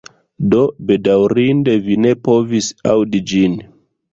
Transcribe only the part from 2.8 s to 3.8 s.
aŭdi ĝin